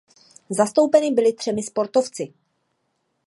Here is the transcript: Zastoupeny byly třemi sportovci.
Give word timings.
Zastoupeny 0.49 1.11
byly 1.11 1.33
třemi 1.33 1.63
sportovci. 1.63 2.33